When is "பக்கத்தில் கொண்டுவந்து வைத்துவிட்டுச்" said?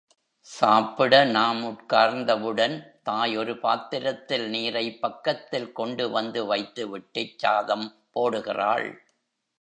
5.01-7.37